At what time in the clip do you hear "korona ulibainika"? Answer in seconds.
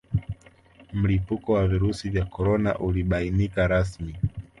2.25-3.67